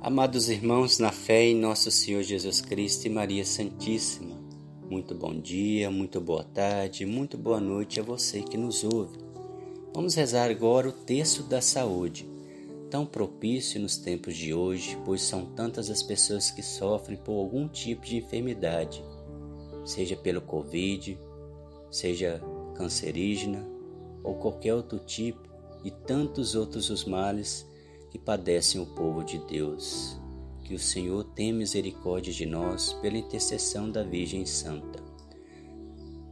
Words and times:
Amados 0.00 0.48
irmãos, 0.48 1.00
na 1.00 1.10
fé 1.10 1.42
em 1.42 1.56
nosso 1.56 1.90
Senhor 1.90 2.22
Jesus 2.22 2.60
Cristo 2.60 3.06
e 3.06 3.10
Maria 3.10 3.44
Santíssima, 3.44 4.36
muito 4.88 5.12
bom 5.12 5.34
dia, 5.40 5.90
muito 5.90 6.20
boa 6.20 6.44
tarde, 6.44 7.04
muito 7.04 7.36
boa 7.36 7.58
noite 7.58 7.98
a 7.98 8.02
você 8.04 8.40
que 8.40 8.56
nos 8.56 8.84
ouve. 8.84 9.18
Vamos 9.92 10.14
rezar 10.14 10.52
agora 10.52 10.88
o 10.88 10.92
texto 10.92 11.42
da 11.42 11.60
saúde, 11.60 12.30
tão 12.88 13.04
propício 13.04 13.80
nos 13.80 13.96
tempos 13.96 14.36
de 14.36 14.54
hoje, 14.54 14.96
pois 15.04 15.20
são 15.20 15.46
tantas 15.46 15.90
as 15.90 16.00
pessoas 16.00 16.48
que 16.48 16.62
sofrem 16.62 17.18
por 17.18 17.32
algum 17.32 17.66
tipo 17.66 18.06
de 18.06 18.18
enfermidade, 18.18 19.04
seja 19.84 20.16
pelo 20.16 20.40
Covid, 20.40 21.18
seja 21.90 22.40
cancerígena 22.76 23.68
ou 24.22 24.36
qualquer 24.36 24.74
outro 24.74 25.00
tipo, 25.00 25.42
e 25.82 25.90
tantos 25.90 26.54
outros 26.54 26.88
os 26.88 27.04
males 27.04 27.66
que 28.10 28.18
padecem 28.18 28.80
o 28.80 28.86
povo 28.86 29.22
de 29.22 29.38
Deus. 29.38 30.18
Que 30.64 30.74
o 30.74 30.78
Senhor 30.78 31.24
tenha 31.24 31.52
misericórdia 31.54 32.32
de 32.32 32.44
nós 32.44 32.92
pela 32.94 33.16
intercessão 33.16 33.90
da 33.90 34.02
Virgem 34.02 34.44
Santa, 34.44 35.02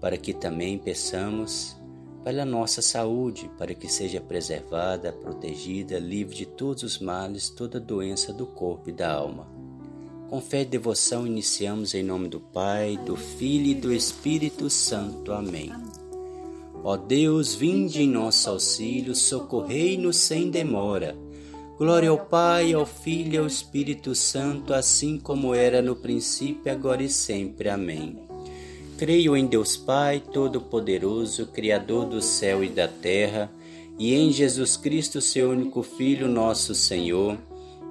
para 0.01 0.19
que 0.19 0.35
também 0.35 0.79
peçamos 0.79 1.77
pela 2.23 2.45
nossa 2.45 2.83
saúde, 2.83 3.51
para 3.57 3.73
que 3.73 3.89
seja 3.89 4.21
preservada, 4.21 5.13
protegida, 5.13 5.99
livre 5.99 6.35
de 6.35 6.45
todos 6.45 6.83
os 6.83 6.99
males, 6.99 7.49
toda 7.49 7.79
doença 7.79 8.33
do 8.33 8.45
corpo 8.47 8.91
e 8.91 8.93
da 8.93 9.13
alma. 9.13 9.47
Com 10.29 10.41
fé 10.41 10.63
e 10.63 10.65
devoção 10.65 11.25
iniciamos 11.25 11.95
em 11.95 12.03
nome 12.03 12.29
do 12.29 12.41
Pai, 12.41 12.99
do 13.07 13.17
Filho 13.17 13.67
e 13.69 13.75
do 13.75 13.93
Espírito 13.93 14.69
Santo. 14.69 15.33
Amém. 15.33 15.73
Ó 16.83 16.97
Deus, 16.97 17.55
vinde 17.55 18.03
em 18.03 18.09
nosso 18.09 18.51
auxílio, 18.51 19.15
socorrei-nos 19.15 20.17
sem 20.17 20.51
demora. 20.51 21.17
Glória 21.79 22.09
ao 22.09 22.19
Pai, 22.19 22.73
ao 22.73 22.87
Filho 22.87 23.35
e 23.35 23.37
ao 23.37 23.47
Espírito 23.47 24.15
Santo, 24.15 24.73
assim 24.73 25.19
como 25.19 25.55
era 25.55 25.83
no 25.83 25.95
princípio, 25.95 26.73
agora 26.73 27.03
e 27.03 27.09
sempre. 27.11 27.69
Amém. 27.69 28.19
Creio 28.97 29.37
em 29.37 29.47
Deus 29.47 29.77
Pai, 29.77 30.23
Todo-Poderoso, 30.33 31.49
Criador 31.49 32.07
do 32.07 32.23
céu 32.23 32.65
e 32.65 32.71
da 32.71 32.89
terra, 32.89 33.53
e 33.99 34.15
em 34.15 34.33
Jesus 34.33 34.75
Cristo, 34.79 35.21
seu 35.21 35.51
único 35.51 35.83
Filho, 35.83 36.27
nosso 36.27 36.75
Senhor, 36.75 37.37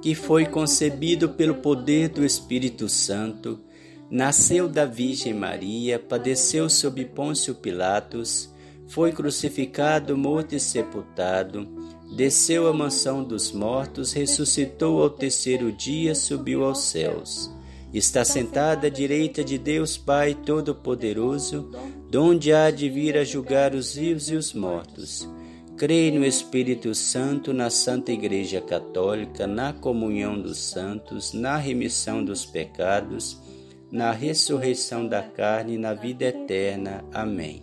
que 0.01 0.15
foi 0.15 0.47
concebido 0.47 1.29
pelo 1.29 1.53
poder 1.53 2.09
do 2.09 2.25
Espírito 2.25 2.89
Santo, 2.89 3.59
nasceu 4.09 4.67
da 4.67 4.85
Virgem 4.85 5.35
Maria, 5.35 5.99
padeceu 5.99 6.67
sob 6.71 7.05
Pôncio 7.05 7.53
Pilatos, 7.53 8.49
foi 8.87 9.11
crucificado, 9.11 10.17
morto 10.17 10.55
e 10.55 10.59
sepultado 10.59 11.84
desceu 12.11 12.67
à 12.67 12.73
mansão 12.73 13.23
dos 13.23 13.51
mortos, 13.51 14.13
ressuscitou 14.13 15.01
ao 15.01 15.09
terceiro 15.09 15.71
dia, 15.71 16.15
subiu 16.15 16.63
aos 16.63 16.83
céus. 16.83 17.51
Está 17.93 18.25
sentado 18.25 18.85
à 18.85 18.89
direita 18.89 19.43
de 19.43 19.57
Deus 19.57 19.97
Pai 19.97 20.35
Todo-Poderoso, 20.35 21.69
donde 22.09 22.51
há 22.51 22.69
de 22.69 22.89
vir 22.89 23.17
a 23.17 23.23
julgar 23.23 23.73
os 23.73 23.95
vivos 23.95 24.29
e 24.29 24.35
os 24.35 24.53
mortos. 24.53 25.27
Creio 25.77 26.19
no 26.19 26.25
Espírito 26.25 26.93
Santo, 26.95 27.53
na 27.53 27.69
Santa 27.69 28.11
Igreja 28.11 28.61
Católica, 28.61 29.45
na 29.45 29.73
comunhão 29.73 30.39
dos 30.39 30.57
santos, 30.57 31.33
na 31.33 31.57
remissão 31.57 32.23
dos 32.23 32.45
pecados, 32.45 33.41
na 33.91 34.11
ressurreição 34.11 35.07
da 35.07 35.21
carne 35.21 35.75
e 35.75 35.77
na 35.77 35.93
vida 35.93 36.25
eterna. 36.25 37.03
Amém. 37.13 37.61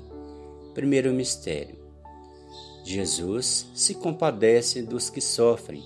Primeiro 0.75 1.13
mistério 1.13 1.82
Jesus 2.85 3.67
se 3.75 3.95
compadece 3.95 4.83
dos 4.83 5.09
que 5.09 5.21
sofrem. 5.21 5.83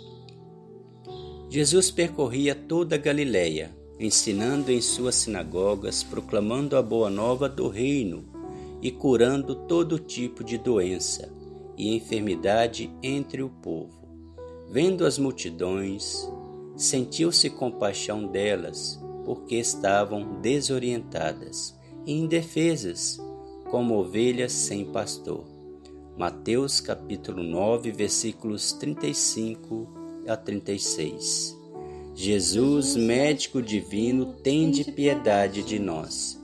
Jesus 1.48 1.90
percorria 1.90 2.54
toda 2.54 2.96
a 2.96 2.98
Galiléia, 2.98 3.76
ensinando 4.00 4.72
em 4.72 4.80
suas 4.80 5.14
sinagogas, 5.14 6.02
proclamando 6.02 6.76
a 6.76 6.82
boa 6.82 7.08
nova 7.08 7.48
do 7.48 7.68
reino 7.68 8.24
e 8.82 8.90
curando 8.90 9.54
todo 9.54 9.98
tipo 9.98 10.42
de 10.42 10.58
doença 10.58 11.32
e 11.76 11.94
enfermidade 11.94 12.90
entre 13.02 13.42
o 13.42 13.48
povo. 13.48 14.06
Vendo 14.70 15.06
as 15.06 15.18
multidões, 15.18 16.28
sentiu-se 16.76 17.48
compaixão 17.50 18.26
delas, 18.26 19.00
porque 19.24 19.56
estavam 19.56 20.40
desorientadas 20.40 21.78
e 22.04 22.12
indefesas, 22.12 23.18
como 23.70 23.98
ovelhas 23.98 24.52
sem 24.52 24.84
pastor. 24.84 25.55
Mateus 26.16 26.80
capítulo 26.80 27.42
9, 27.42 27.92
versículos 27.92 28.72
35 28.72 29.86
a 30.26 30.34
36. 30.34 31.54
Jesus, 32.14 32.96
médico 32.96 33.60
divino, 33.60 34.32
tende 34.42 34.82
piedade 34.82 35.62
de 35.62 35.78
nós. 35.78 36.42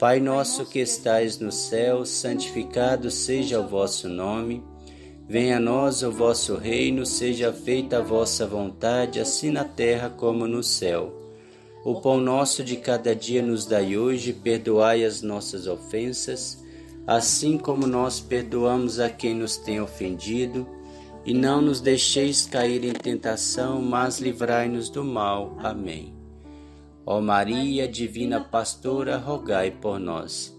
Pai 0.00 0.18
nosso 0.18 0.66
que 0.66 0.80
estais 0.80 1.38
no 1.38 1.52
céu, 1.52 2.04
santificado 2.04 3.08
seja 3.08 3.60
o 3.60 3.68
vosso 3.68 4.08
nome. 4.08 4.64
Venha 5.28 5.58
a 5.58 5.60
nós 5.60 6.02
o 6.02 6.10
vosso 6.10 6.56
reino, 6.56 7.06
seja 7.06 7.52
feita 7.52 7.98
a 7.98 8.02
vossa 8.02 8.44
vontade, 8.44 9.20
assim 9.20 9.52
na 9.52 9.62
terra 9.62 10.10
como 10.10 10.48
no 10.48 10.60
céu. 10.64 11.14
O 11.84 12.00
pão 12.00 12.20
nosso 12.20 12.64
de 12.64 12.78
cada 12.78 13.14
dia 13.14 13.42
nos 13.42 13.64
dai 13.64 13.96
hoje, 13.96 14.32
perdoai 14.32 15.04
as 15.04 15.22
nossas 15.22 15.68
ofensas, 15.68 16.63
assim 17.06 17.58
como 17.58 17.86
nós 17.86 18.20
perdoamos 18.20 18.98
a 18.98 19.10
quem 19.10 19.34
nos 19.34 19.56
tem 19.56 19.80
ofendido, 19.80 20.66
e 21.24 21.32
não 21.32 21.62
nos 21.62 21.80
deixeis 21.80 22.46
cair 22.46 22.84
em 22.84 22.92
tentação, 22.92 23.80
mas 23.80 24.20
livrai-nos 24.20 24.90
do 24.90 25.02
mal. 25.02 25.56
Amém. 25.58 26.14
Ó 27.06 27.20
Maria, 27.20 27.88
divina 27.88 28.40
pastora, 28.40 29.16
rogai 29.16 29.70
por 29.70 29.98
nós. 29.98 30.54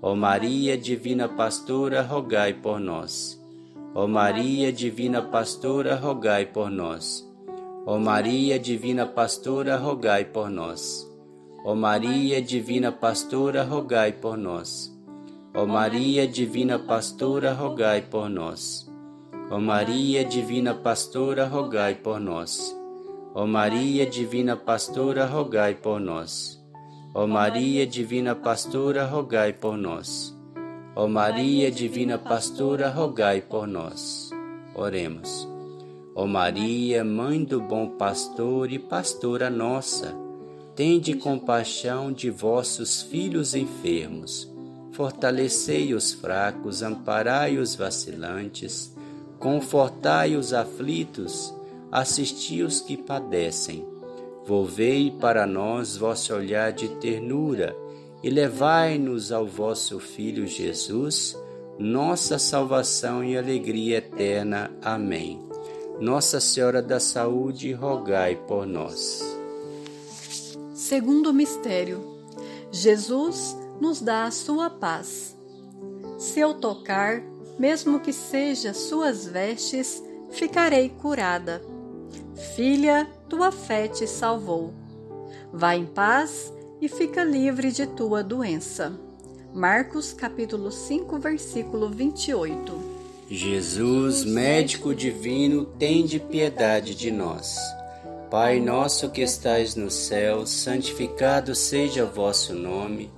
Ó 0.00 0.14
Maria, 0.14 0.76
divina 0.76 1.28
pastora, 1.28 2.02
rogai 2.02 2.54
por 2.54 2.80
nós. 2.80 3.42
Ó 3.94 4.06
Maria, 4.06 4.72
divina 4.72 5.22
pastora, 5.22 5.96
rogai 5.96 6.46
por 6.46 6.70
nós. 6.70 7.26
Ó 7.86 7.98
Maria, 7.98 8.58
divina 8.58 9.06
pastora, 9.06 9.76
rogai 9.76 10.24
por 10.24 10.50
nós. 10.50 11.10
Ó 11.64 11.74
Maria, 11.74 12.42
divina 12.42 12.92
pastora, 12.92 13.62
rogai 13.64 14.12
por 14.12 14.36
nós. 14.36 14.95
Ó 15.58 15.64
Maria, 15.64 16.28
divina 16.28 16.78
pastora, 16.78 17.54
rogai 17.54 18.02
por 18.02 18.28
nós. 18.28 18.86
Ó 19.50 19.58
Maria, 19.58 20.22
divina 20.22 20.74
pastora, 20.74 21.46
rogai 21.46 21.94
por 21.94 22.20
nós. 22.20 22.76
Ó 23.34 23.46
Maria, 23.46 24.04
divina 24.04 24.54
pastora, 24.54 25.24
rogai 25.24 25.74
por 25.74 25.98
nós. 25.98 26.62
Ó 27.14 27.26
Maria, 27.26 27.86
divina 27.86 28.34
pastora, 28.34 29.06
rogai 29.06 29.54
por 29.54 29.78
nós. 29.78 30.36
Ó 30.94 31.08
Maria, 31.08 31.70
divina 31.70 32.18
pastora, 32.18 32.90
rogai 32.90 33.40
por 33.40 33.66
nós. 33.66 34.30
Oremos. 34.74 35.48
Ó 36.14 36.26
Maria, 36.26 37.02
mãe 37.02 37.42
do 37.42 37.62
bom 37.62 37.96
pastor 37.96 38.70
e 38.70 38.78
pastora 38.78 39.48
nossa, 39.48 40.14
tende 40.74 41.14
compaixão 41.14 42.12
de 42.12 42.28
vossos 42.28 43.00
filhos 43.00 43.54
enfermos 43.54 44.54
fortalecei 44.96 45.92
os 45.92 46.14
fracos, 46.14 46.82
amparai 46.82 47.58
os 47.58 47.74
vacilantes, 47.74 48.96
confortai 49.38 50.34
os 50.36 50.54
aflitos, 50.54 51.54
assisti 51.92 52.62
os 52.62 52.80
que 52.80 52.96
padecem. 52.96 53.86
Volvei 54.46 55.10
para 55.10 55.46
nós 55.46 55.98
vosso 55.98 56.34
olhar 56.34 56.72
de 56.72 56.88
ternura 56.96 57.76
e 58.22 58.30
levai-nos 58.30 59.30
ao 59.32 59.46
vosso 59.46 60.00
Filho 60.00 60.46
Jesus, 60.46 61.36
nossa 61.78 62.38
salvação 62.38 63.22
e 63.22 63.36
alegria 63.36 63.98
eterna. 63.98 64.70
Amém. 64.80 65.38
Nossa 66.00 66.40
Senhora 66.40 66.80
da 66.80 66.98
Saúde, 66.98 67.70
rogai 67.74 68.34
por 68.34 68.66
nós. 68.66 69.22
Segundo 70.72 71.34
mistério, 71.34 72.02
Jesus 72.72 73.56
nos 73.80 74.00
dá 74.00 74.24
a 74.24 74.30
sua 74.30 74.70
paz. 74.70 75.36
Se 76.18 76.40
eu 76.40 76.54
tocar, 76.54 77.22
mesmo 77.58 78.00
que 78.00 78.12
seja 78.12 78.72
suas 78.72 79.26
vestes, 79.26 80.02
ficarei 80.30 80.88
curada. 80.88 81.62
Filha, 82.54 83.08
tua 83.28 83.50
fé 83.50 83.88
te 83.88 84.06
salvou. 84.06 84.72
Vá 85.52 85.74
em 85.74 85.86
paz 85.86 86.52
e 86.80 86.88
fica 86.88 87.24
livre 87.24 87.72
de 87.72 87.86
tua 87.86 88.22
doença. 88.22 88.92
Marcos 89.54 90.12
capítulo 90.12 90.70
5, 90.70 91.18
versículo 91.18 91.88
28. 91.88 92.96
Jesus, 93.28 94.24
médico 94.24 94.94
divino, 94.94 95.64
tende 95.64 96.20
piedade 96.20 96.94
de 96.94 97.10
nós. 97.10 97.58
Pai 98.30 98.60
nosso 98.60 99.10
que 99.10 99.22
estais 99.22 99.74
no 99.74 99.90
céu, 99.90 100.46
santificado 100.46 101.54
seja 101.54 102.04
o 102.04 102.10
vosso 102.10 102.54
nome. 102.54 103.10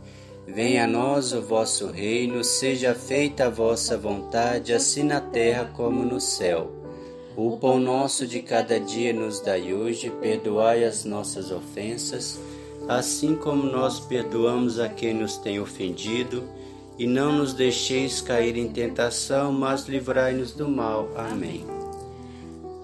Venha 0.50 0.84
a 0.84 0.86
nós 0.86 1.34
o 1.34 1.42
vosso 1.42 1.88
reino, 1.88 2.42
seja 2.42 2.94
feita 2.94 3.46
a 3.46 3.50
vossa 3.50 3.98
vontade, 3.98 4.72
assim 4.72 5.02
na 5.02 5.20
terra 5.20 5.70
como 5.76 6.02
no 6.02 6.18
céu. 6.18 6.72
O 7.36 7.58
pão 7.58 7.78
nosso 7.78 8.26
de 8.26 8.40
cada 8.40 8.80
dia 8.80 9.12
nos 9.12 9.40
dai 9.40 9.74
hoje, 9.74 10.10
perdoai 10.22 10.84
as 10.84 11.04
nossas 11.04 11.52
ofensas, 11.52 12.40
assim 12.88 13.36
como 13.36 13.64
nós 13.64 14.00
perdoamos 14.00 14.80
a 14.80 14.88
quem 14.88 15.12
nos 15.12 15.36
tem 15.36 15.60
ofendido, 15.60 16.42
e 16.98 17.06
não 17.06 17.30
nos 17.30 17.52
deixeis 17.52 18.22
cair 18.22 18.56
em 18.56 18.68
tentação, 18.68 19.52
mas 19.52 19.86
livrai-nos 19.86 20.52
do 20.52 20.66
mal. 20.66 21.10
Amém. 21.14 21.64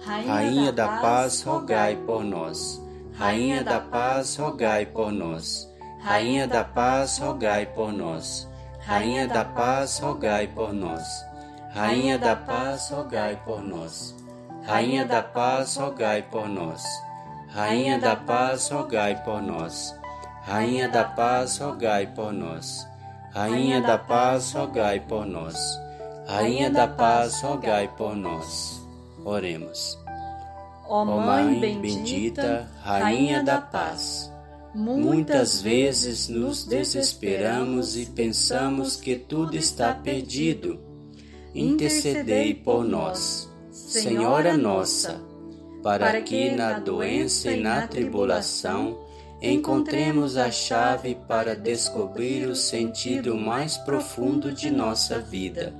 Rainha 0.01 0.71
da 0.71 0.99
paz, 0.99 1.41
rogai 1.41 1.97
por 2.05 2.23
nós. 2.23 2.79
Rainha 3.13 3.63
da 3.63 3.79
paz, 3.79 4.35
rogai 4.35 4.85
por 4.85 5.11
nós. 5.11 5.67
Rainha 6.05 6.47
da 6.47 6.63
paz, 6.63 7.17
rogai 7.17 7.65
por 7.65 7.91
nós. 7.91 8.47
Rainha 8.85 9.27
da 9.27 9.43
paz, 9.43 9.97
rogai 9.97 10.45
por 10.45 10.71
nós. 10.71 11.25
Rainha 11.73 12.19
da 12.19 12.35
paz, 12.35 12.91
rogai 12.91 13.41
por 13.43 13.63
nós. 13.63 14.15
Rainha 14.67 15.03
da 15.03 15.23
paz, 15.23 15.77
rogai 15.77 16.21
por 16.21 16.47
nós. 16.47 16.83
Rainha 17.51 17.97
da 17.97 18.15
paz, 18.15 18.69
rogai 18.69 19.15
por 19.23 19.41
nós. 19.41 19.95
Rainha 20.43 20.87
da 20.87 21.05
paz, 21.05 21.57
rogai 21.57 22.05
por 22.05 22.31
nós. 22.31 22.87
Rainha 23.33 23.81
da 23.81 23.97
paz, 23.97 24.53
rogai 24.53 24.99
por 24.99 25.25
nós. 25.25 25.57
Rainha 26.27 26.69
da 26.69 26.87
paz, 26.87 27.41
rogai 27.41 27.87
por 27.97 28.15
nós. 28.15 28.79
Oremos. 29.25 29.97
Ó 30.87 31.03
Mãe 31.03 31.59
bendita, 31.59 32.69
Rainha 32.83 33.43
da 33.43 33.59
paz, 33.59 34.31
muitas 34.75 35.61
vezes 35.61 36.27
nos 36.27 36.65
desesperamos 36.65 37.95
e 37.95 38.05
pensamos 38.07 38.97
que 38.97 39.15
tudo 39.15 39.55
está 39.55 39.93
perdido. 39.93 40.79
Intercedei 41.53 42.53
por 42.53 42.83
nós, 42.83 43.49
Senhora 43.71 44.57
nossa, 44.57 45.21
para 45.81 46.21
que 46.21 46.51
na 46.51 46.79
doença 46.79 47.51
e 47.51 47.61
na 47.61 47.87
tribulação 47.87 48.99
encontremos 49.41 50.35
a 50.35 50.51
chave 50.51 51.15
para 51.27 51.55
descobrir 51.55 52.45
o 52.45 52.55
sentido 52.55 53.37
mais 53.37 53.77
profundo 53.77 54.51
de 54.51 54.69
nossa 54.69 55.19
vida, 55.19 55.73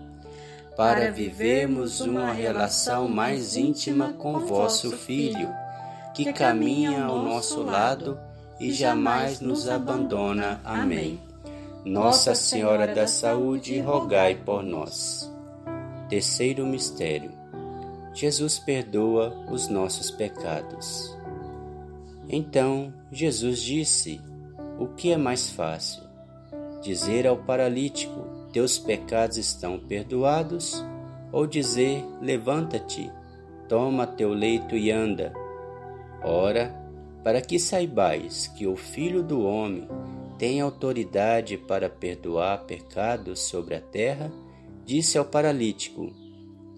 para 0.78 1.12
vivermos 1.12 2.00
uma 2.00 2.32
relação 2.32 3.10
mais 3.10 3.58
íntima 3.58 4.14
com 4.14 4.40
vosso 4.40 4.92
Filho, 4.92 5.50
que 6.14 6.32
caminha 6.32 7.04
ao 7.04 7.22
nosso 7.22 7.62
lado 7.62 8.18
e 8.60 8.72
jamais 8.72 9.40
nos 9.40 9.68
abandona. 9.68 10.60
Amém. 10.64 11.20
Nossa 11.84 12.34
Senhora 12.34 12.88
da 12.88 13.06
Saúde, 13.06 13.80
rogai 13.80 14.36
por 14.36 14.64
nós. 14.64 15.32
Terceiro 16.10 16.66
mistério. 16.66 17.32
Jesus 18.14 18.58
perdoa 18.58 19.36
os 19.52 19.68
nossos 19.68 20.10
pecados. 20.10 21.16
Então 22.30 22.94
Jesus 23.12 23.62
disse: 23.62 24.22
O 24.80 24.88
que 24.88 25.12
é 25.12 25.18
mais 25.18 25.50
fácil? 25.50 26.04
Dizer 26.82 27.28
ao 27.28 27.38
paralítico: 27.38 28.48
Teus 28.52 28.80
pecados 28.80 29.38
estão 29.38 29.78
perdoados? 29.78 30.84
Ou 31.32 31.46
dizer: 31.46 32.04
Levanta-te, 32.22 33.12
toma 33.68 34.08
teu 34.08 34.34
leito 34.34 34.76
e 34.76 34.90
anda? 34.92 35.34
Ora, 36.24 36.85
para 37.26 37.42
que 37.42 37.58
saibais 37.58 38.46
que 38.56 38.68
o 38.68 38.76
Filho 38.76 39.24
do 39.24 39.42
Homem 39.42 39.88
tem 40.38 40.62
autoridade 40.62 41.58
para 41.58 41.90
perdoar 41.90 42.66
pecados 42.66 43.40
sobre 43.40 43.74
a 43.74 43.82
terra, 43.82 44.32
disse 44.86 45.18
ao 45.18 45.26
paralítico: 45.26 46.14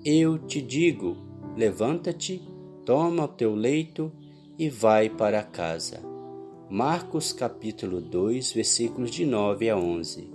Eu 0.05 0.37
te 0.39 0.61
digo: 0.61 1.17
levanta-te, 1.57 2.41
toma 2.85 3.25
o 3.25 3.27
teu 3.27 3.53
leito 3.53 4.09
e 4.57 4.69
vai 4.69 5.09
para 5.09 5.43
casa. 5.43 5.99
Marcos 6.69 7.33
capítulo 7.33 7.99
2, 7.99 8.53
versículos 8.53 9.11
de 9.11 9.25
9 9.25 9.69
a 9.69 9.75
11. 9.75 10.29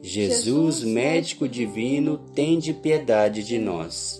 Jesus, 0.00 0.82
médico 0.82 1.46
divino, 1.46 2.16
tende 2.34 2.72
piedade 2.72 3.44
de 3.44 3.58
nós. 3.58 4.19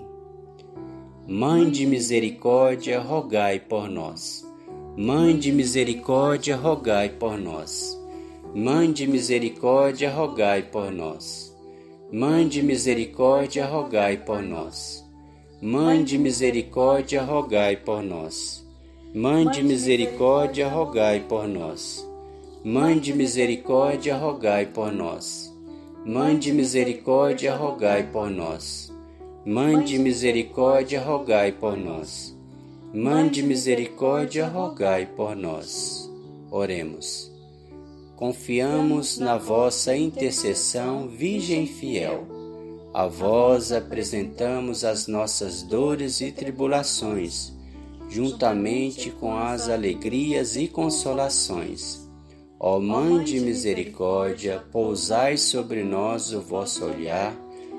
Mãe 1.33 1.69
de 1.69 1.85
misericórdia, 1.85 2.99
rogai 2.99 3.57
por 3.57 3.89
nós. 3.89 4.45
Mãe 4.97 5.39
de 5.39 5.49
misericórdia, 5.49 6.57
rogai 6.57 7.07
por 7.07 7.37
nós. 7.37 7.97
Mãe 8.53 8.91
de 8.91 9.07
misericórdia, 9.07 10.11
rogai 10.11 10.61
por 10.61 10.91
nós. 10.91 11.55
Mãe 12.11 12.45
de 12.49 12.61
misericórdia, 12.61 13.65
rogai 13.65 14.17
por 14.17 14.43
nós. 14.43 15.05
Mãe 15.61 16.03
de 16.03 16.17
misericórdia, 16.17 17.23
rogai 17.23 17.77
por 17.77 18.03
nós. 18.03 18.67
Mãe 19.15 19.49
de 19.49 19.63
misericórdia, 19.63 20.67
rogai 20.67 21.21
por 21.21 21.47
nós. 21.47 22.05
Mãe 22.61 22.99
de 22.99 23.13
misericórdia, 23.13 24.17
rogai 24.17 24.65
por 24.65 24.91
nós. 24.91 25.49
Mãe 26.05 26.37
de 26.37 26.51
misericórdia, 26.51 27.55
rogai 27.55 28.03
por 28.11 28.29
nós. 28.29 28.90
Mãe 29.45 29.83
de 29.83 29.97
misericórdia, 29.97 31.01
rogai 31.01 31.51
por 31.51 31.75
nós. 31.77 32.37
Mãe 32.93 33.29
de 33.29 33.41
misericórdia, 33.41 34.47
rogai 34.47 35.05
por 35.05 35.35
nós. 35.35 36.09
Oremos. 36.51 37.31
Confiamos 38.15 39.17
na 39.17 39.37
vossa 39.37 39.95
intercessão, 39.95 41.07
Virgem 41.07 41.65
fiel. 41.65 42.27
A 42.93 43.07
vós 43.07 43.71
apresentamos 43.71 44.83
as 44.83 45.07
nossas 45.07 45.63
dores 45.63 46.21
e 46.21 46.31
tribulações 46.31 47.53
juntamente 48.11 49.09
com 49.09 49.37
as 49.37 49.69
alegrias 49.69 50.57
e 50.57 50.67
consolações. 50.67 52.05
Ó 52.59 52.77
Mãe 52.77 53.23
de 53.23 53.39
misericórdia, 53.39 54.61
pousai 54.69 55.37
sobre 55.37 55.81
nós 55.81 56.33
o 56.33 56.41
vosso 56.41 56.83
olhar, 56.83 57.33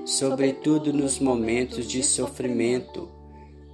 sobretudo 0.04 0.92
nos 0.92 1.18
momentos 1.18 1.86
de 1.86 2.02
sofrimento, 2.02 3.08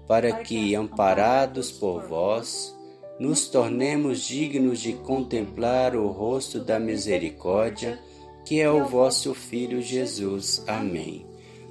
para 0.06 0.32
que, 0.32 0.74
amparados 0.74 1.70
por 1.70 2.06
vós, 2.06 2.74
nos 3.18 3.48
tornemos 3.48 4.20
dignos 4.20 4.80
de 4.80 4.92
contemplar 4.92 5.96
o 5.96 6.08
rosto 6.08 6.60
da 6.60 6.78
misericórdia, 6.78 7.98
que 8.44 8.60
é 8.60 8.70
o 8.70 8.84
vosso 8.86 9.34
Filho 9.34 9.82
Jesus. 9.82 10.62
Amém. 10.66 11.26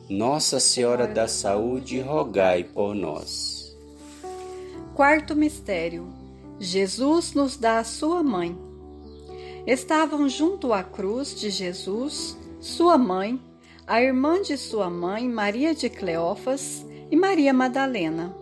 Nossa 0.10 0.60
Senhora 0.60 1.08
da 1.08 1.28
Saúde, 1.28 2.00
rogai 2.00 2.64
por 2.64 2.94
nós. 2.94 3.76
Quarto 4.94 5.36
mistério: 5.36 6.08
Jesus 6.60 7.34
nos 7.34 7.58
dá 7.58 7.80
a 7.80 7.84
sua 7.84 8.24
mãe. 8.24 8.58
Estavam 9.66 10.30
junto 10.30 10.72
à 10.72 10.82
cruz 10.84 11.36
de 11.40 11.50
Jesus 11.50 12.38
sua 12.60 12.98
mãe, 12.98 13.40
a 13.88 14.02
irmã 14.02 14.42
de 14.42 14.58
sua 14.58 14.90
mãe, 14.90 15.30
Maria 15.30 15.74
de 15.74 15.90
Cleófas 15.90 16.86
e 17.10 17.16
Maria 17.16 17.54
Madalena. 17.54 18.36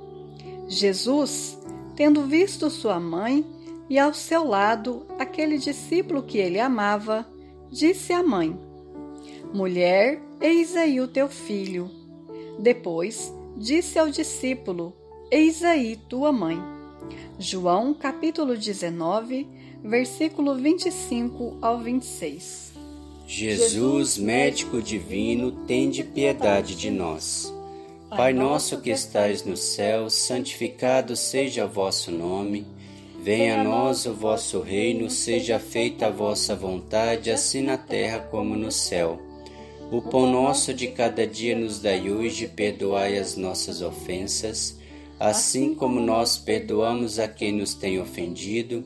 Jesus, 0.67 1.59
tendo 1.95 2.23
visto 2.23 2.67
sua 2.71 2.99
mãe 2.99 3.45
e 3.87 3.99
ao 3.99 4.11
seu 4.11 4.43
lado 4.43 5.05
aquele 5.19 5.59
discípulo 5.59 6.23
que 6.23 6.39
ele 6.39 6.59
amava, 6.59 7.27
disse 7.71 8.11
à 8.11 8.23
mãe: 8.23 8.59
Mulher, 9.53 10.19
eis 10.41 10.75
aí 10.75 10.99
o 10.99 11.07
teu 11.07 11.29
filho. 11.29 11.91
Depois 12.57 13.31
disse 13.55 13.99
ao 13.99 14.09
discípulo: 14.09 14.95
Eis 15.29 15.63
aí 15.63 15.95
tua 16.09 16.31
mãe. 16.31 16.59
João 17.37 17.93
capítulo 17.93 18.57
19, 18.57 19.47
versículo 19.83 20.55
25 20.55 21.59
ao 21.61 21.77
26. 21.77 22.64
Jesus, 23.27 24.19
médico 24.19 24.81
divino, 24.81 25.51
tende 25.65 26.03
piedade 26.03 26.75
de 26.75 26.91
nós. 26.91 27.51
Pai 28.09 28.31
nosso 28.31 28.79
que 28.79 28.91
estais 28.91 29.43
no 29.43 29.57
céu, 29.57 30.09
santificado 30.11 31.15
seja 31.15 31.65
o 31.65 31.69
vosso 31.69 32.11
nome. 32.11 32.65
Venha 33.23 33.59
a 33.59 33.63
nós 33.63 34.05
o 34.05 34.13
vosso 34.13 34.61
reino, 34.61 35.09
seja 35.09 35.57
feita 35.57 36.05
a 36.05 36.11
vossa 36.11 36.55
vontade, 36.55 37.31
assim 37.31 37.63
na 37.63 37.77
terra 37.77 38.19
como 38.19 38.55
no 38.55 38.71
céu. 38.71 39.19
O 39.91 40.01
pão 40.01 40.31
nosso 40.31 40.71
de 40.71 40.87
cada 40.87 41.25
dia 41.25 41.57
nos 41.57 41.79
dai 41.79 42.09
hoje, 42.09 42.47
perdoai 42.47 43.17
as 43.17 43.35
nossas 43.35 43.81
ofensas, 43.81 44.77
assim 45.19 45.73
como 45.73 45.99
nós 45.99 46.37
perdoamos 46.37 47.17
a 47.17 47.27
quem 47.27 47.51
nos 47.51 47.73
tem 47.73 47.99
ofendido, 47.99 48.85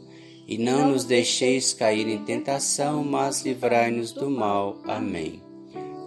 e 0.49 0.57
não 0.57 0.89
nos 0.89 1.05
deixeis 1.05 1.75
cair 1.75 2.07
em 2.07 2.25
tentação, 2.25 3.03
mas 3.03 3.43
livrai-nos 3.45 4.11
do 4.11 4.31
mal. 4.31 4.77
Amém. 4.83 5.43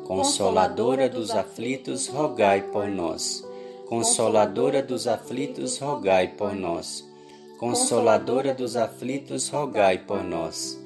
Consoladora 0.04 1.08
dos 1.08 1.30
aflitos, 1.30 2.08
rogai 2.08 2.60
por 2.60 2.88
nós. 2.88 3.46
Consoladora 3.86 4.82
dos 4.82 5.06
aflitos, 5.06 5.78
rogai 5.78 6.26
por 6.26 6.56
nós. 6.56 7.08
Consoladora 7.56 8.52
dos 8.52 8.74
aflitos, 8.74 9.48
rogai 9.48 9.98
por 9.98 10.24
nós. 10.24 10.76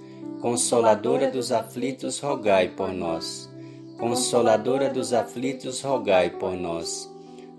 Consoladora 0.42 1.30
dos 1.30 1.50
aflitos, 1.50 2.20
rogai 2.20 2.68
por 2.68 2.92
nós. 2.92 3.48
Consoladora 3.98 4.90
dos 4.90 5.14
aflitos, 5.14 5.80
rogai 5.80 6.28
por 6.28 6.52
nós. 6.52 7.10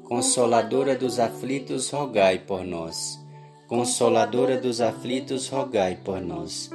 Consoladora 0.04 0.96
dos 0.96 1.20
aflitos, 1.20 1.89
rogai 1.89 2.38
por 2.38 2.63
nós. 2.63 3.20
Consoladora 3.67 4.57
dos 4.57 4.79
aflitos, 4.79 5.50
rogai 5.50 5.97
por 6.01 6.21
nós. 6.21 6.71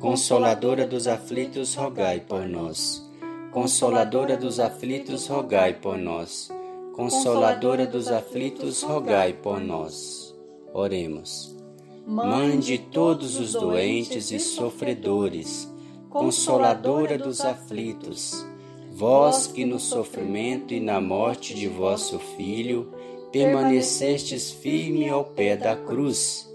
Consoladora 0.00 0.84
dos 0.84 1.06
aflitos, 1.06 1.76
rogai 1.76 2.18
por 2.18 2.48
nós. 2.48 3.08
Consoladora 3.52 4.36
dos 4.36 4.58
aflitos, 4.58 5.28
rogai 5.28 5.74
por 5.74 5.96
nós. 5.96 6.50
Consoladora 6.94 7.86
dos 7.86 8.08
aflitos, 8.08 8.82
rogai 8.82 9.32
por 9.34 9.60
nós. 9.60 10.34
Oremos. 10.74 11.56
Mãe 12.04 12.58
de 12.58 12.76
todos 12.76 13.38
os 13.38 13.52
doentes 13.52 14.32
e 14.32 14.40
sofredores, 14.40 15.72
consoladora 16.10 17.16
dos 17.16 17.40
aflitos, 17.42 18.44
vós 18.90 19.46
que 19.46 19.64
no 19.64 19.78
sofrimento 19.78 20.74
e 20.74 20.80
na 20.80 21.00
morte 21.00 21.54
de 21.54 21.68
vosso 21.68 22.18
Filho 22.18 22.92
permanecestes 23.32 24.50
firme 24.50 25.08
ao 25.08 25.24
pé 25.24 25.56
da 25.56 25.74
cruz. 25.74 26.48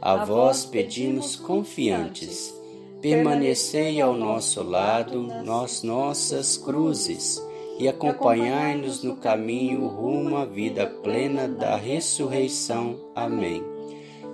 A 0.00 0.24
vós 0.24 0.64
pedimos 0.64 1.34
confiantes, 1.34 2.54
permanecei 3.00 4.00
ao 4.00 4.14
nosso 4.14 4.62
lado 4.62 5.22
nas 5.44 5.82
nossas 5.82 6.56
cruzes 6.56 7.42
e 7.78 7.88
acompanhai-nos 7.88 9.02
no 9.02 9.16
caminho 9.16 9.86
rumo 9.86 10.36
à 10.36 10.44
vida 10.44 10.86
plena 10.86 11.48
da 11.48 11.76
ressurreição. 11.76 12.96
Amém. 13.14 13.64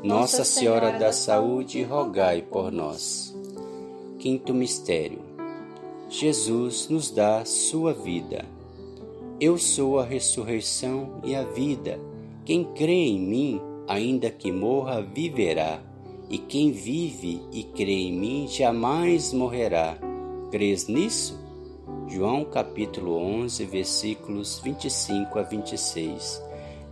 Nossa 0.02 0.44
Senhora 0.44 0.98
da 0.98 1.12
Saúde, 1.12 1.82
rogai 1.82 2.42
por 2.42 2.72
nós. 2.72 3.34
Quinto 4.18 4.52
mistério. 4.52 5.20
Jesus 6.08 6.88
nos 6.88 7.10
dá 7.10 7.44
sua 7.44 7.94
vida. 7.94 8.53
Eu 9.46 9.58
sou 9.58 9.98
a 9.98 10.04
ressurreição 10.06 11.20
e 11.22 11.34
a 11.34 11.42
vida. 11.42 12.00
Quem 12.46 12.64
crê 12.64 13.08
em 13.08 13.20
mim, 13.20 13.60
ainda 13.86 14.30
que 14.30 14.50
morra, 14.50 15.02
viverá. 15.02 15.82
E 16.30 16.38
quem 16.38 16.72
vive 16.72 17.42
e 17.52 17.62
crê 17.62 17.92
em 17.92 18.12
mim 18.14 18.48
jamais 18.48 19.34
morrerá. 19.34 19.98
Crês 20.50 20.88
nisso? 20.88 21.38
João 22.08 22.42
capítulo 22.42 23.18
11, 23.18 23.66
versículos 23.66 24.62
25 24.64 25.38
a 25.38 25.42
26. 25.42 26.42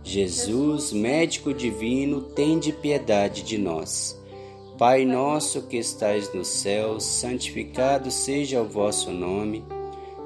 Jesus, 0.03 0.93
médico 0.93 1.55
divino, 1.55 2.21
tende 2.21 2.71
piedade 2.71 3.41
de 3.41 3.57
nós. 3.57 4.15
Pai 4.77 5.05
nosso 5.05 5.63
que 5.63 5.77
estais 5.77 6.31
no 6.35 6.45
céu, 6.45 6.99
santificado 6.99 8.11
seja 8.11 8.61
o 8.61 8.69
vosso 8.69 9.09
nome. 9.09 9.65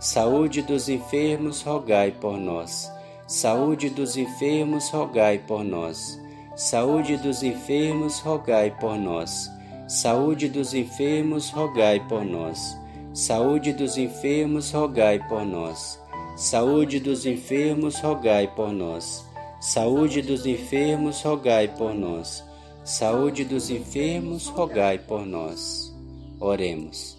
Saúde 0.00 0.62
dos 0.62 0.88
enfermos, 0.88 1.62
rogai 1.62 2.12
por 2.12 2.38
nós. 2.38 2.88
Saúde 3.26 3.90
dos 3.90 4.16
enfermos, 4.16 4.88
rogai 4.90 5.38
por 5.38 5.64
nós. 5.64 6.20
Saúde 6.54 7.16
dos 7.16 7.42
enfermos, 7.42 8.20
rogai 8.20 8.70
por 8.78 8.96
nós. 8.96 9.50
Saúde 9.88 10.48
dos 10.48 10.72
enfermos, 10.72 11.50
rogai 11.50 11.98
por 12.08 12.24
nós. 12.24 12.78
Saúde 13.12 13.72
dos 13.72 13.98
enfermos, 13.98 14.70
rogai 14.70 15.18
por 15.28 15.44
nós. 15.44 15.98
Saúde 16.36 17.00
dos 17.00 17.26
enfermos, 17.26 18.00
rogai 18.00 18.46
por 18.54 18.72
nós. 18.72 19.26
Saúde 19.60 20.22
dos 20.22 20.46
enfermos, 20.46 21.22
rogai 21.22 21.66
por 21.66 21.92
nós. 21.92 22.44
Saúde 22.84 23.44
dos 23.44 23.68
enfermos, 23.68 24.46
rogai 24.46 24.96
por 24.96 25.26
nós. 25.26 25.92
Oremos. 26.38 27.17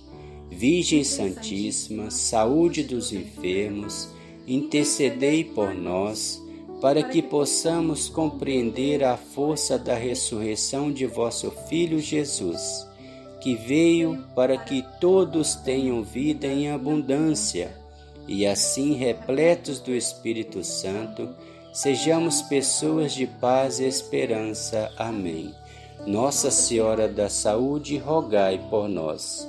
Virgem 0.51 1.03
Santíssima, 1.03 2.09
saúde 2.09 2.83
dos 2.83 3.13
enfermos, 3.13 4.09
intercedei 4.47 5.43
por 5.43 5.73
nós, 5.73 6.41
para 6.81 7.03
que 7.03 7.21
possamos 7.21 8.09
compreender 8.09 9.03
a 9.03 9.15
força 9.15 9.77
da 9.77 9.95
ressurreição 9.95 10.91
de 10.91 11.05
vosso 11.05 11.51
Filho 11.69 11.99
Jesus, 11.99 12.87
que 13.41 13.55
veio 13.55 14.25
para 14.35 14.57
que 14.57 14.83
todos 14.99 15.55
tenham 15.55 16.03
vida 16.03 16.47
em 16.47 16.71
abundância, 16.71 17.77
e 18.27 18.45
assim, 18.45 18.93
repletos 18.93 19.79
do 19.79 19.91
Espírito 19.91 20.63
Santo, 20.63 21.29
sejamos 21.73 22.41
pessoas 22.41 23.13
de 23.13 23.25
paz 23.25 23.79
e 23.79 23.85
esperança. 23.85 24.91
Amém. 24.97 25.53
Nossa 26.05 26.49
Senhora 26.49 27.07
da 27.07 27.29
Saúde, 27.29 27.97
rogai 27.97 28.59
por 28.69 28.87
nós. 28.87 29.47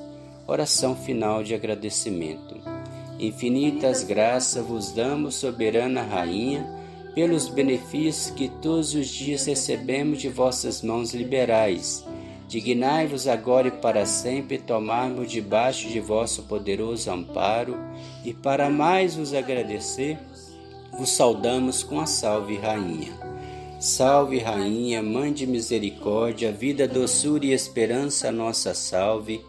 Oração 0.50 0.96
final 0.96 1.44
de 1.44 1.54
agradecimento. 1.54 2.56
Infinitas 3.20 4.02
graças 4.02 4.66
vos 4.66 4.90
damos, 4.90 5.36
soberana 5.36 6.02
Rainha, 6.02 6.68
pelos 7.14 7.46
benefícios 7.46 8.34
que 8.34 8.48
todos 8.60 8.92
os 8.92 9.06
dias 9.06 9.46
recebemos 9.46 10.18
de 10.18 10.28
vossas 10.28 10.82
mãos 10.82 11.14
liberais. 11.14 12.04
Dignai-vos 12.48 13.28
agora 13.28 13.68
e 13.68 13.70
para 13.70 14.04
sempre 14.04 14.58
tomarmos 14.58 15.30
debaixo 15.30 15.88
de 15.88 16.00
vosso 16.00 16.42
poderoso 16.42 17.12
amparo, 17.12 17.78
e 18.24 18.34
para 18.34 18.68
mais 18.68 19.14
vos 19.14 19.32
agradecer, 19.32 20.18
vos 20.98 21.10
saudamos 21.10 21.84
com 21.84 22.00
a 22.00 22.06
Salve 22.06 22.56
Rainha. 22.56 23.12
Salve 23.78 24.40
Rainha, 24.40 25.00
Mãe 25.00 25.32
de 25.32 25.46
Misericórdia, 25.46 26.50
vida, 26.50 26.88
doçura 26.88 27.46
e 27.46 27.52
esperança, 27.52 28.32
nossa 28.32 28.74
salve. 28.74 29.48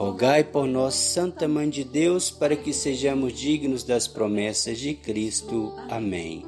Rogai 0.00 0.42
por 0.42 0.66
nós, 0.66 0.94
Santa 0.94 1.46
Mãe 1.46 1.68
de 1.68 1.84
Deus, 1.84 2.30
para 2.30 2.56
que 2.56 2.72
sejamos 2.72 3.34
dignos 3.34 3.84
das 3.84 4.08
promessas 4.08 4.78
de 4.78 4.94
Cristo. 4.94 5.74
Amém. 5.90 6.42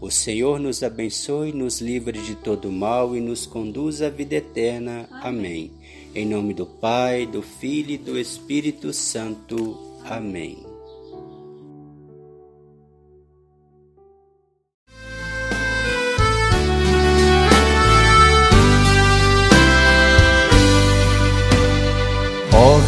O 0.00 0.10
Senhor 0.10 0.58
nos 0.58 0.82
abençoe, 0.82 1.52
nos 1.52 1.82
livre 1.82 2.18
de 2.18 2.34
todo 2.34 2.72
mal 2.72 3.14
e 3.14 3.20
nos 3.20 3.44
conduza 3.44 4.06
à 4.06 4.10
vida 4.10 4.36
eterna. 4.36 5.06
Amém. 5.22 5.70
Em 6.14 6.24
nome 6.24 6.54
do 6.54 6.64
Pai, 6.64 7.26
do 7.26 7.42
Filho 7.42 7.90
e 7.90 7.98
do 7.98 8.18
Espírito 8.18 8.90
Santo. 8.94 9.76
Amém. 10.02 10.73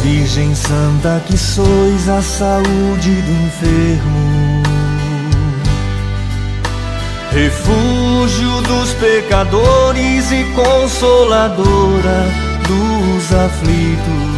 Virgem 0.09 0.55
Santa, 0.55 1.21
que 1.27 1.37
sois 1.37 2.07
a 2.07 2.21
saúde 2.21 3.11
do 3.11 3.31
enfermo, 3.45 4.63
refúgio 7.29 8.61
dos 8.61 8.93
pecadores 8.93 10.31
e 10.31 10.45
consoladora 10.55 12.25
dos 12.65 13.33
aflitos. 13.33 14.37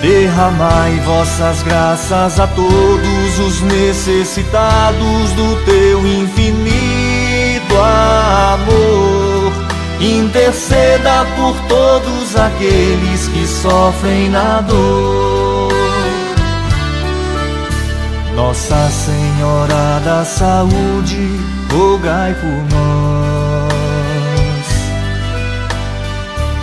Derramai 0.00 0.98
vossas 1.04 1.62
graças 1.64 2.40
a 2.40 2.46
todos 2.46 3.38
os 3.46 3.60
necessitados 3.60 5.32
do 5.32 5.64
teu 5.66 5.98
infinito 6.06 7.76
amor. 7.76 9.11
Interceda 10.02 11.24
por 11.36 11.54
todos 11.68 12.34
aqueles 12.34 13.28
que 13.28 13.46
sofrem 13.46 14.28
na 14.30 14.60
dor. 14.62 15.72
Nossa 18.34 18.90
Senhora 18.90 20.00
da 20.04 20.24
Saúde, 20.24 21.38
rogai 21.70 22.34
por 22.34 22.76
nós. 22.76 23.62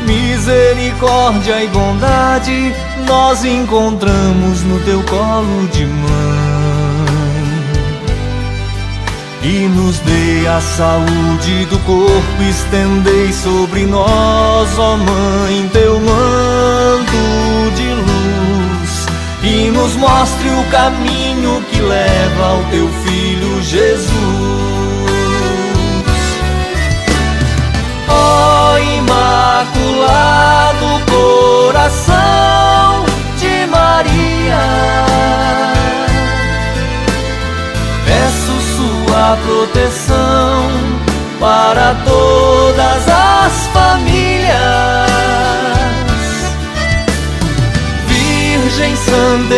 Misericórdia 0.05 1.63
e 1.63 1.67
bondade 1.69 2.75
nós 3.07 3.45
encontramos 3.45 4.63
no 4.63 4.81
teu 4.81 5.01
colo 5.03 5.65
de 5.71 5.85
mãe. 5.85 6.48
E 9.41 9.67
nos 9.67 9.99
dê 9.99 10.47
a 10.47 10.59
saúde 10.59 11.65
do 11.65 11.79
corpo, 11.79 12.43
estendei 12.49 13.31
sobre 13.31 13.85
nós, 13.85 14.77
ó 14.77 14.97
Mãe, 14.97 15.69
teu 15.71 15.99
manto 15.99 17.71
de 17.75 17.93
luz. 17.93 19.07
E 19.43 19.71
nos 19.71 19.95
mostre 19.95 20.49
o 20.49 20.63
caminho 20.71 21.63
que 21.71 21.81
leva 21.81 22.45
ao 22.45 22.63
teu 22.65 22.89
Filho 23.03 23.63
Jesus. 23.63 24.59
Imaculado 28.97 30.85
Coração 31.09 31.88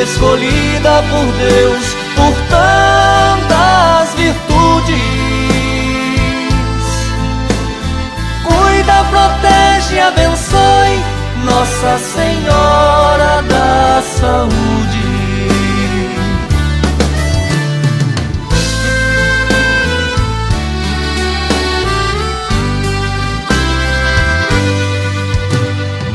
escolhida 0.02 1.04
por 1.10 1.26
Deus, 1.34 1.96
por 2.16 2.34
tantas 2.50 4.14
virtudes 4.16 4.62
protege 9.12 9.96
e 9.96 10.00
abençoe 10.00 11.04
Nossa 11.44 11.98
Senhora 12.00 13.42
da 13.44 14.02
Saúde. 14.02 15.12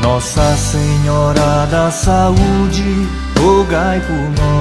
Nossa 0.01 0.57
Senhora 0.57 1.67
da 1.69 1.91
Saúde, 1.91 3.07
rogai 3.39 3.99
por 4.01 4.15
nós. 4.15 4.57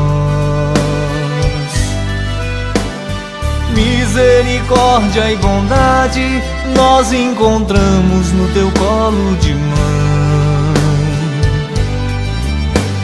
Misericórdia 3.74 5.30
e 5.32 5.36
bondade 5.36 6.42
nós 6.74 7.12
encontramos 7.12 8.32
no 8.32 8.48
teu 8.54 8.70
colo 8.72 9.36
de 9.36 9.54
mãe. 9.54 9.96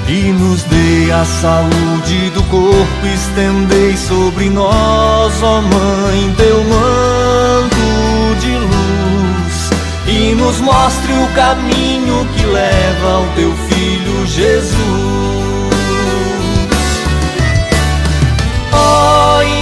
E 0.08 0.32
nos 0.32 0.62
dê 0.64 1.10
a 1.12 1.24
saúde 1.24 2.30
do 2.34 2.42
corpo, 2.44 3.06
estendei 3.06 3.96
sobre 3.96 4.50
nós, 4.50 5.42
ó 5.42 5.62
Mãe, 5.62 6.34
teu 6.36 6.62
manto 6.64 8.40
de 8.40 8.50
luz. 8.50 9.70
E 10.06 10.34
nos 10.34 10.60
mostre 10.60 11.12
o 11.12 11.26
caminho 11.34 12.26
que 12.36 12.44
leva 12.44 13.12
ao 13.12 13.26
teu 13.34 13.54
Filho 13.68 14.26
Jesus. 14.26 15.31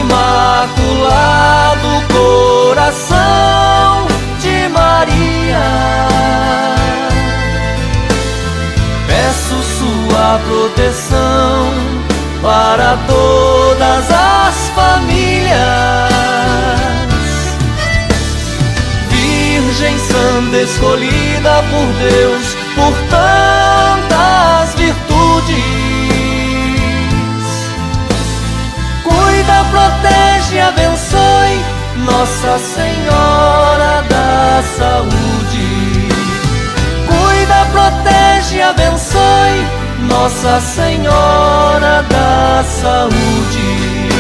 Imaculado 0.01 1.89
Coração 2.13 4.07
de 4.41 4.69
Maria. 4.69 5.67
Peço 9.07 9.63
sua 9.79 10.41
proteção 10.47 11.73
para 12.43 12.99
todas 13.07 14.11
as 14.11 14.69
famílias. 14.75 16.11
Virgem 19.11 19.99
Santa 19.99 20.59
escolhida 20.59 21.63
por 21.71 21.87
Deus, 21.99 22.57
por 22.75 22.93
tantas 23.11 23.60
protege 30.51 30.57
e 30.57 30.61
abençoe 30.61 31.65
Nossa 32.05 32.59
Senhora 32.59 34.03
da 34.09 34.63
Saúde. 34.77 36.09
Cuida, 37.07 37.67
protege 37.73 38.61
abençoe 38.61 39.67
Nossa 40.09 40.61
Senhora 40.61 42.03
da 42.09 42.65
Saúde. 42.65 44.20